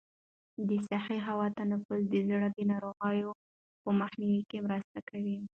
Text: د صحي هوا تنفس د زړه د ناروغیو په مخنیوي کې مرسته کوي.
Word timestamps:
د 0.67 0.69
صحي 0.89 1.19
هوا 1.27 1.47
تنفس 1.57 2.01
د 2.09 2.15
زړه 2.29 2.47
د 2.53 2.59
ناروغیو 2.71 3.29
په 3.83 3.89
مخنیوي 3.99 4.41
کې 4.49 4.57
مرسته 4.67 4.99
کوي. 5.09 5.37